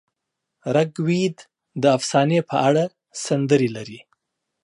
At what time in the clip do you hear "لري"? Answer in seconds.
3.75-3.99